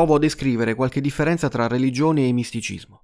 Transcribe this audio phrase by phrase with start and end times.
[0.00, 3.02] provo a descrivere qualche differenza tra religione e misticismo.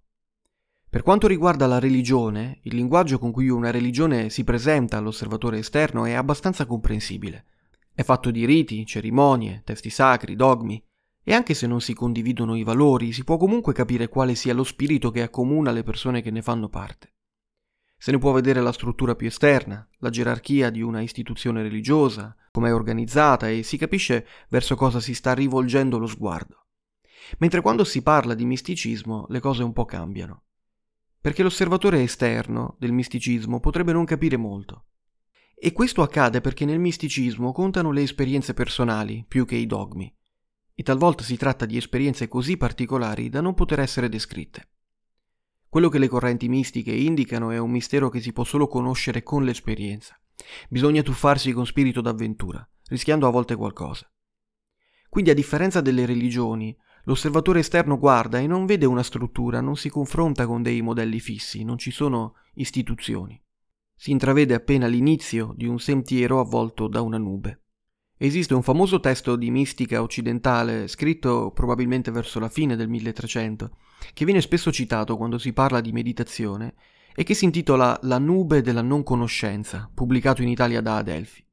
[0.89, 6.07] Per quanto riguarda la religione, il linguaggio con cui una religione si presenta all'osservatore esterno
[6.07, 7.45] è abbastanza comprensibile.
[7.93, 10.83] È fatto di riti, cerimonie, testi sacri, dogmi,
[11.23, 14.65] e anche se non si condividono i valori, si può comunque capire quale sia lo
[14.65, 17.13] spirito che accomuna le persone che ne fanno parte.
[17.99, 22.71] Se ne può vedere la struttura più esterna, la gerarchia di una istituzione religiosa, come
[22.71, 26.61] è organizzata e si capisce verso cosa si sta rivolgendo lo sguardo.
[27.39, 30.45] Mentre quando si parla di misticismo le cose un po' cambiano.
[31.21, 34.87] Perché l'osservatore esterno del misticismo potrebbe non capire molto.
[35.55, 40.15] E questo accade perché nel misticismo contano le esperienze personali più che i dogmi,
[40.79, 44.69] e talvolta si tratta di esperienze così particolari da non poter essere descritte.
[45.69, 49.45] Quello che le correnti mistiche indicano è un mistero che si può solo conoscere con
[49.45, 50.21] l'esperienza.
[50.69, 54.07] Bisogna tuffarsi con spirito d'avventura, rischiando a volte qualcosa.
[55.09, 56.77] Quindi a differenza delle religioni,
[57.07, 61.65] l'osservatore esterno guarda e non vede una struttura, non si confronta con dei modelli fissi,
[61.65, 63.41] non ci sono istituzioni.
[63.95, 67.63] Si intravede appena l'inizio di un sentiero avvolto da una nube.
[68.19, 73.71] Esiste un famoso testo di mistica occidentale, scritto probabilmente verso la fine del 1300,
[74.13, 76.75] che viene spesso citato quando si parla di meditazione
[77.15, 81.45] e che si intitola La nube della non conoscenza, pubblicato in Italia da Adelphi.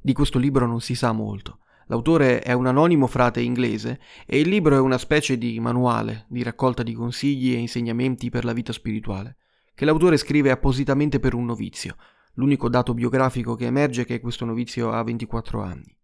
[0.00, 1.58] Di questo libro non si sa molto.
[1.90, 6.42] L'autore è un anonimo frate inglese e il libro è una specie di manuale, di
[6.42, 9.36] raccolta di consigli e insegnamenti per la vita spirituale
[9.80, 11.96] che l'autore scrive appositamente per un novizio.
[12.34, 15.96] L'unico dato biografico che emerge è che questo novizio ha 24 anni.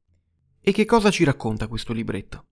[0.63, 2.47] E che cosa ci racconta questo libretto?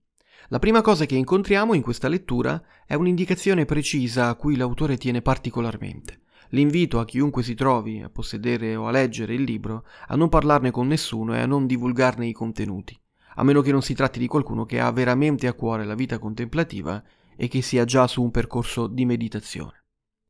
[0.49, 5.23] La prima cosa che incontriamo in questa lettura è un'indicazione precisa a cui l'autore tiene
[5.23, 6.25] particolarmente.
[6.49, 10.69] L'invito a chiunque si trovi a possedere o a leggere il libro a non parlarne
[10.69, 12.95] con nessuno e a non divulgarne i contenuti,
[13.35, 16.19] a meno che non si tratti di qualcuno che ha veramente a cuore la vita
[16.19, 17.03] contemplativa
[17.35, 19.83] e che sia già su un percorso di meditazione.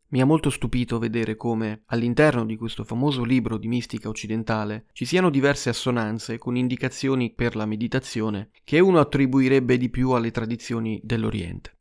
[0.07, 5.03] Mi ha molto stupito vedere come, all'interno di questo famoso libro di mistica occidentale, ci
[5.03, 11.01] siano diverse assonanze con indicazioni per la meditazione che uno attribuirebbe di più alle tradizioni
[11.03, 11.79] dell'Oriente.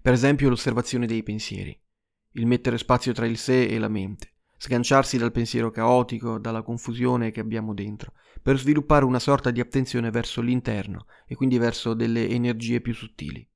[0.00, 1.78] Per esempio l'osservazione dei pensieri,
[2.32, 4.33] il mettere spazio tra il sé e la mente,
[4.64, 10.10] sganciarsi dal pensiero caotico, dalla confusione che abbiamo dentro, per sviluppare una sorta di attenzione
[10.10, 13.46] verso l'interno e quindi verso delle energie più sottili.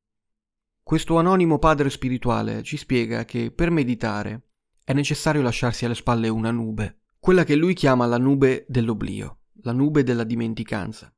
[0.83, 4.49] Questo anonimo padre spirituale ci spiega che per meditare
[4.85, 9.73] è necessario lasciarsi alle spalle una nube, quella che lui chiama la nube dell'oblio, la
[9.73, 11.11] nube della dimenticanza,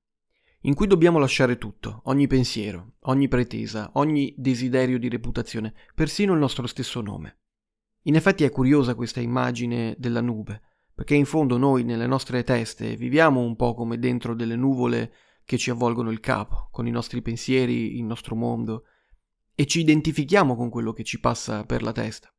[0.61, 6.39] in cui dobbiamo lasciare tutto, ogni pensiero, ogni pretesa, ogni desiderio di reputazione, persino il
[6.39, 7.40] nostro stesso nome.
[8.05, 10.63] In effetti è curiosa questa immagine della nube,
[10.95, 15.13] perché in fondo noi nelle nostre teste viviamo un po' come dentro delle nuvole
[15.45, 18.85] che ci avvolgono il capo, con i nostri pensieri, il nostro mondo,
[19.55, 22.33] e ci identifichiamo con quello che ci passa per la testa.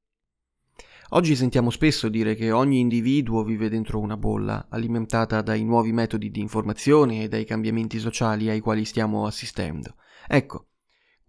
[1.09, 6.31] Oggi sentiamo spesso dire che ogni individuo vive dentro una bolla, alimentata dai nuovi metodi
[6.31, 9.95] di informazione e dai cambiamenti sociali ai quali stiamo assistendo.
[10.25, 10.69] Ecco,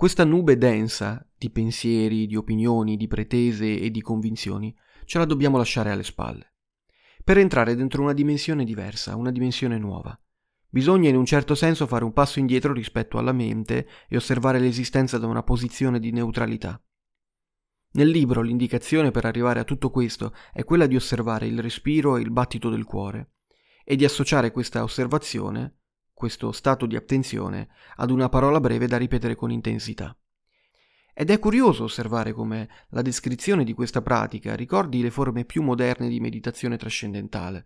[0.02, 5.56] questa nube densa di pensieri, di opinioni, di pretese e di convinzioni ce la dobbiamo
[5.56, 6.54] lasciare alle spalle,
[7.22, 10.12] per entrare dentro una dimensione diversa, una dimensione nuova,
[10.68, 15.18] Bisogna in un certo senso fare un passo indietro rispetto alla mente e osservare l'esistenza
[15.18, 16.82] da una posizione di neutralità.
[17.92, 22.22] Nel libro l'indicazione per arrivare a tutto questo è quella di osservare il respiro e
[22.22, 23.34] il battito del cuore
[23.84, 25.81] e di associare questa osservazione,
[26.22, 30.16] questo stato di attenzione, ad una parola breve da ripetere con intensità.
[31.12, 36.09] Ed è curioso osservare come la descrizione di questa pratica ricordi le forme più moderne
[36.09, 37.65] di meditazione trascendentale,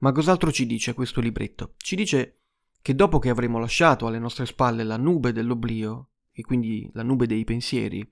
[0.00, 1.72] ma cos'altro ci dice questo libretto?
[1.78, 2.40] Ci dice
[2.82, 7.26] che dopo che avremo lasciato alle nostre spalle la nube dell'oblio, e quindi la nube
[7.26, 8.06] dei pensieri,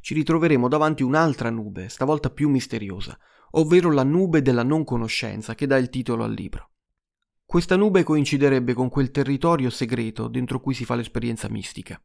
[0.00, 3.16] ci ritroveremo davanti un'altra nube, stavolta più misteriosa,
[3.52, 6.71] ovvero la nube della non conoscenza che dà il titolo al libro.
[7.52, 12.02] Questa nube coinciderebbe con quel territorio segreto dentro cui si fa l'esperienza mistica.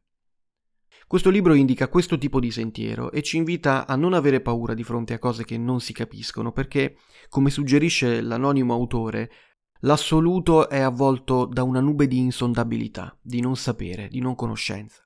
[1.06, 4.84] Questo libro indica questo tipo di sentiero e ci invita a non avere paura di
[4.84, 6.98] fronte a cose che non si capiscono, perché,
[7.30, 9.30] come suggerisce l'anonimo autore,
[9.80, 15.02] l'assoluto è avvolto da una nube di insondabilità, di non sapere, di non conoscenza.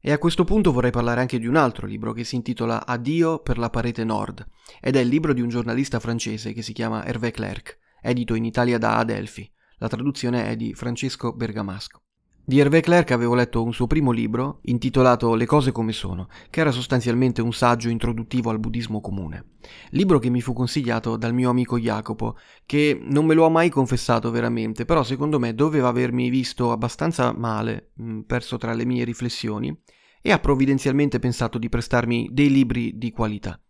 [0.00, 3.40] E a questo punto vorrei parlare anche di un altro libro che si intitola Addio
[3.40, 4.42] per la parete nord
[4.80, 8.44] ed è il libro di un giornalista francese che si chiama Hervé Clerc, edito in
[8.44, 9.50] Italia da Adelphi.
[9.78, 12.00] La traduzione è di Francesco Bergamasco.
[12.50, 16.60] Di Hervé Clerc avevo letto un suo primo libro intitolato Le cose come sono, che
[16.60, 19.52] era sostanzialmente un saggio introduttivo al buddismo comune.
[19.90, 22.36] Libro che mi fu consigliato dal mio amico Jacopo,
[22.66, 27.32] che non me lo ha mai confessato veramente, però secondo me doveva avermi visto abbastanza
[27.32, 27.92] male,
[28.26, 29.78] perso tra le mie riflessioni,
[30.20, 33.60] e ha provvidenzialmente pensato di prestarmi dei libri di qualità.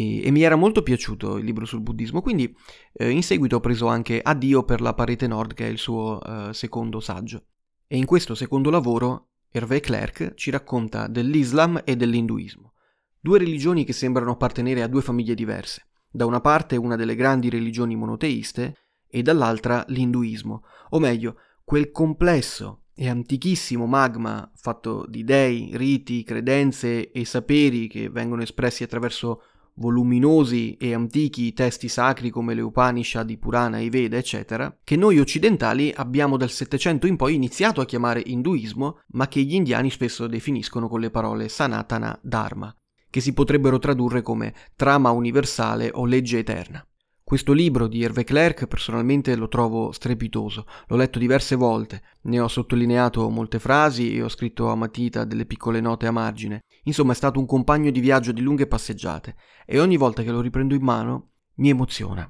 [0.00, 2.56] E, e mi era molto piaciuto il libro sul buddismo, quindi
[2.94, 6.22] eh, in seguito ho preso anche Addio per la parete nord, che è il suo
[6.22, 7.44] eh, secondo saggio.
[7.86, 12.72] E in questo secondo lavoro Hervé Clerc ci racconta dell'Islam e dell'Induismo,
[13.20, 15.88] due religioni che sembrano appartenere a due famiglie diverse.
[16.10, 18.76] Da una parte una delle grandi religioni monoteiste
[19.06, 27.10] e dall'altra l'Induismo, o meglio, quel complesso e antichissimo magma fatto di dei, riti, credenze
[27.10, 29.42] e saperi che vengono espressi attraverso
[29.74, 35.18] voluminosi e antichi testi sacri come le Upanishad, i Purana, i Veda, eccetera, che noi
[35.18, 40.26] occidentali abbiamo dal Settecento in poi iniziato a chiamare induismo, ma che gli indiani spesso
[40.26, 42.74] definiscono con le parole Sanatana Dharma,
[43.08, 46.84] che si potrebbero tradurre come trama universale o legge eterna.
[47.30, 52.48] Questo libro di Hervé Clerc personalmente lo trovo strepitoso, l'ho letto diverse volte, ne ho
[52.48, 56.64] sottolineato molte frasi e ho scritto a matita delle piccole note a margine.
[56.82, 60.40] Insomma è stato un compagno di viaggio di lunghe passeggiate e ogni volta che lo
[60.40, 61.28] riprendo in mano
[61.58, 62.28] mi emoziona.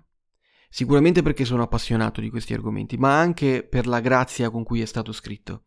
[0.68, 4.84] Sicuramente perché sono appassionato di questi argomenti, ma anche per la grazia con cui è
[4.84, 5.62] stato scritto.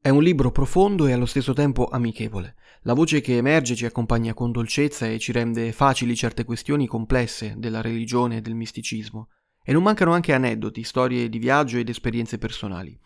[0.00, 2.56] È un libro profondo e allo stesso tempo amichevole.
[2.86, 7.54] La voce che emerge ci accompagna con dolcezza e ci rende facili certe questioni complesse
[7.58, 9.30] della religione e del misticismo.
[9.64, 12.96] E non mancano anche aneddoti, storie di viaggio ed esperienze personali.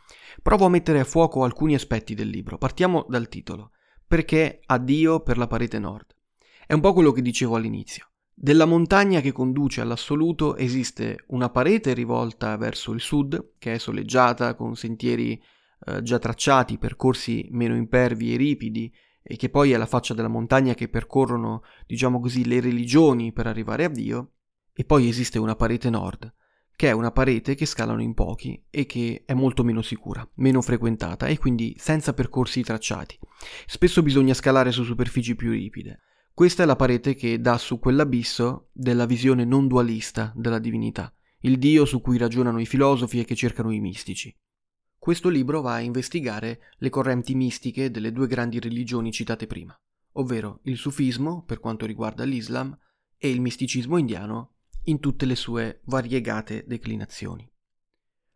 [0.42, 2.58] Provo a mettere a fuoco alcuni aspetti del libro.
[2.58, 3.70] Partiamo dal titolo.
[4.06, 6.14] Perché addio per la parete nord?
[6.66, 8.10] È un po' quello che dicevo all'inizio.
[8.34, 14.54] Della montagna che conduce all'assoluto esiste una parete rivolta verso il sud, che è soleggiata,
[14.56, 15.42] con sentieri
[15.86, 20.28] eh, già tracciati, percorsi meno impervi e ripidi, e che poi è la faccia della
[20.28, 24.32] montagna che percorrono, diciamo così, le religioni per arrivare a Dio,
[24.72, 26.32] e poi esiste una parete nord,
[26.74, 30.62] che è una parete che scalano in pochi e che è molto meno sicura, meno
[30.62, 33.18] frequentata e quindi senza percorsi tracciati.
[33.66, 36.00] Spesso bisogna scalare su superfici più ripide.
[36.32, 41.58] Questa è la parete che dà su quell'abisso della visione non dualista della divinità, il
[41.58, 44.34] Dio su cui ragionano i filosofi e che cercano i mistici.
[45.00, 49.74] Questo libro va a investigare le correnti mistiche delle due grandi religioni citate prima,
[50.12, 52.78] ovvero il sufismo per quanto riguarda l'Islam
[53.16, 57.50] e il misticismo indiano in tutte le sue variegate declinazioni.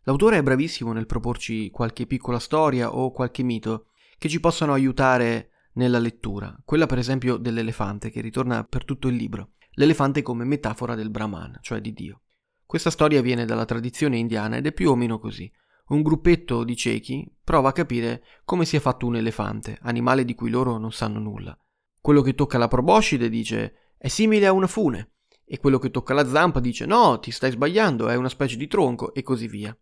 [0.05, 5.50] L'autore è bravissimo nel proporci qualche piccola storia o qualche mito che ci possano aiutare
[5.75, 10.94] nella lettura, quella per esempio dell'elefante che ritorna per tutto il libro, l'elefante come metafora
[10.94, 12.22] del Brahman, cioè di Dio.
[12.64, 15.52] Questa storia viene dalla tradizione indiana ed è più o meno così
[15.88, 20.34] un gruppetto di ciechi prova a capire come si è fatto un elefante, animale di
[20.34, 21.58] cui loro non sanno nulla.
[22.00, 26.14] Quello che tocca la proboscide dice è simile a una fune, e quello che tocca
[26.14, 29.76] la zampa dice no, ti stai sbagliando, è una specie di tronco, e così via.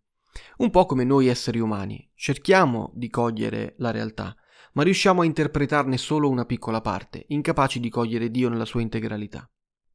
[0.57, 4.35] Un po' come noi esseri umani, cerchiamo di cogliere la realtà,
[4.73, 9.49] ma riusciamo a interpretarne solo una piccola parte, incapaci di cogliere Dio nella sua integralità.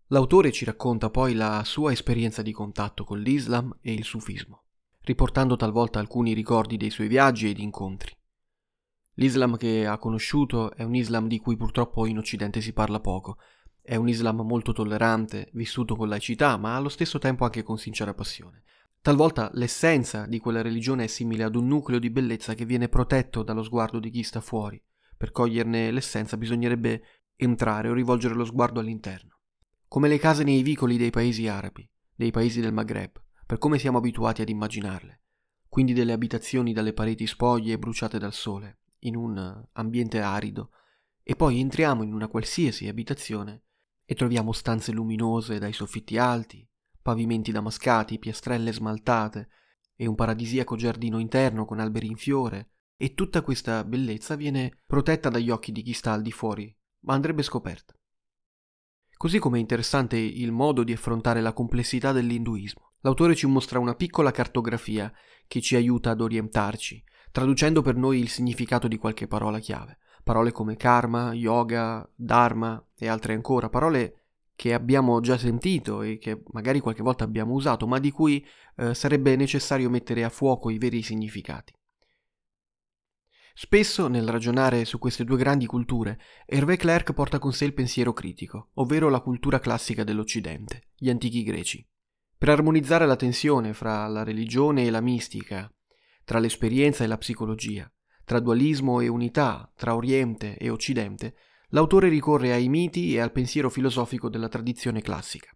[0.08, 4.67] L'autore ci racconta poi la sua esperienza di contatto con l'Islam e il sufismo
[5.08, 8.12] riportando talvolta alcuni ricordi dei suoi viaggi ed incontri.
[9.14, 13.38] L'Islam che ha conosciuto è un Islam di cui purtroppo in Occidente si parla poco.
[13.82, 18.14] È un Islam molto tollerante, vissuto con laicità, ma allo stesso tempo anche con sincera
[18.14, 18.64] passione.
[19.00, 23.44] Talvolta l'essenza di quella religione è simile ad un nucleo di bellezza che viene protetto
[23.44, 24.82] dallo sguardo di chi sta fuori.
[25.16, 27.02] Per coglierne l'essenza bisognerebbe
[27.38, 29.40] entrare o rivolgere lo sguardo all'interno.
[29.88, 33.98] Come le case nei vicoli dei paesi arabi, dei paesi del Maghreb per come siamo
[34.00, 35.22] abituati ad immaginarle,
[35.70, 40.72] quindi delle abitazioni dalle pareti spoglie e bruciate dal sole, in un ambiente arido,
[41.24, 43.64] e poi entriamo in una qualsiasi abitazione
[44.04, 46.68] e troviamo stanze luminose dai soffitti alti,
[47.02, 49.50] pavimenti damascati, piastrelle smaltate
[49.96, 55.30] e un paradisiaco giardino interno con alberi in fiore, e tutta questa bellezza viene protetta
[55.30, 57.94] dagli occhi di chi sta al di fuori, ma andrebbe scoperta.
[59.16, 62.87] Così come è interessante il modo di affrontare la complessità dell'induismo.
[63.02, 65.12] L'autore ci mostra una piccola cartografia
[65.48, 70.00] che ci aiuta ad orientarci, traducendo per noi il significato di qualche parola chiave.
[70.24, 74.24] Parole come karma, yoga, dharma e altre ancora, parole
[74.56, 78.46] che abbiamo già sentito e che magari qualche volta abbiamo usato, ma di cui
[78.78, 81.74] eh, sarebbe necessario mettere a fuoco i veri significati.
[83.54, 88.14] Spesso nel ragionare su queste due grandi culture, Hervé Clerc porta con sé il pensiero
[88.14, 91.88] critico, ovvero la cultura classica dell'Occidente, gli antichi greci
[92.38, 95.72] per armonizzare la tensione fra la religione e la mistica,
[96.24, 97.92] tra l'esperienza e la psicologia,
[98.24, 101.36] tra dualismo e unità, tra Oriente e Occidente,
[101.70, 105.50] l'autore ricorre ai miti e al pensiero filosofico della tradizione classica,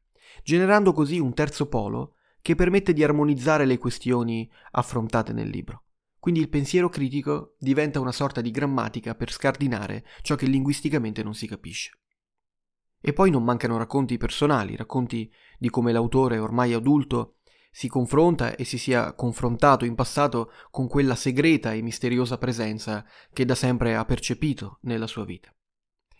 [0.43, 5.83] generando così un terzo polo che permette di armonizzare le questioni affrontate nel libro.
[6.17, 11.35] Quindi il pensiero critico diventa una sorta di grammatica per scardinare ciò che linguisticamente non
[11.35, 12.00] si capisce.
[13.01, 17.37] E poi non mancano racconti personali, racconti di come l'autore ormai adulto
[17.73, 23.45] si confronta e si sia confrontato in passato con quella segreta e misteriosa presenza che
[23.45, 25.53] da sempre ha percepito nella sua vita.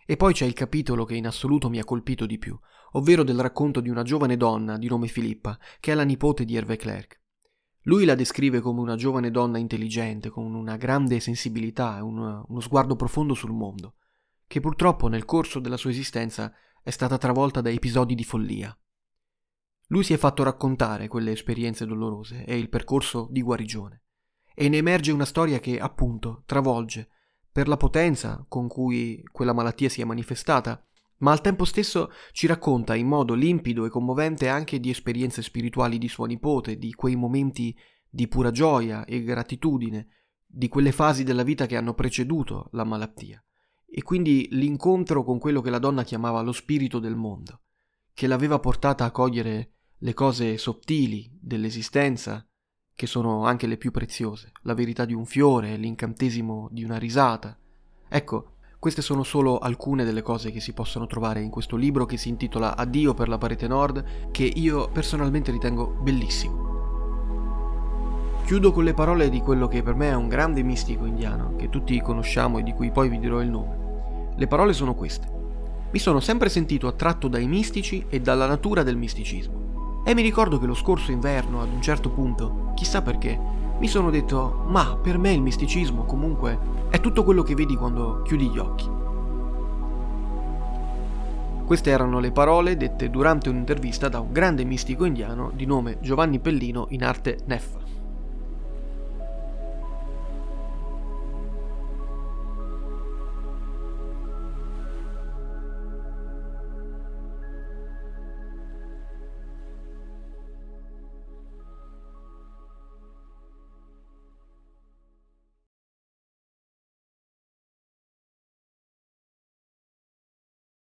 [0.04, 2.58] E poi c'è il capitolo che in assoluto mi ha colpito di più,
[2.92, 6.56] ovvero del racconto di una giovane donna di nome Filippa, che è la nipote di
[6.56, 7.20] Hervé Clerc.
[7.82, 12.60] Lui la descrive come una giovane donna intelligente, con una grande sensibilità e un, uno
[12.60, 13.96] sguardo profondo sul mondo,
[14.46, 18.76] che purtroppo nel corso della sua esistenza è stata travolta da episodi di follia.
[19.88, 24.02] Lui si è fatto raccontare quelle esperienze dolorose e il percorso di guarigione,
[24.54, 27.08] e ne emerge una storia che, appunto, travolge,
[27.52, 30.84] per la potenza con cui quella malattia si è manifestata,
[31.18, 35.98] ma al tempo stesso ci racconta in modo limpido e commovente anche di esperienze spirituali
[35.98, 37.76] di sua nipote, di quei momenti
[38.08, 40.08] di pura gioia e gratitudine,
[40.44, 43.42] di quelle fasi della vita che hanno preceduto la malattia,
[43.94, 47.60] e quindi l'incontro con quello che la donna chiamava lo spirito del mondo,
[48.14, 52.46] che l'aveva portata a cogliere le cose sottili dell'esistenza,
[52.94, 57.54] che sono anche le più preziose, la verità di un fiore, l'incantesimo di una risata.
[58.08, 62.16] Ecco, queste sono solo alcune delle cose che si possono trovare in questo libro che
[62.16, 66.70] si intitola Addio per la parete nord, che io personalmente ritengo bellissimo.
[68.46, 71.68] Chiudo con le parole di quello che per me è un grande mistico indiano, che
[71.68, 73.81] tutti conosciamo e di cui poi vi dirò il nome.
[74.34, 75.26] Le parole sono queste.
[75.90, 80.02] Mi sono sempre sentito attratto dai mistici e dalla natura del misticismo.
[80.04, 83.38] E mi ricordo che lo scorso inverno, ad un certo punto, chissà perché,
[83.78, 86.58] mi sono detto, ma per me il misticismo comunque
[86.88, 88.88] è tutto quello che vedi quando chiudi gli occhi.
[91.64, 96.38] Queste erano le parole dette durante un'intervista da un grande mistico indiano di nome Giovanni
[96.38, 97.78] Pellino in arte Neffa.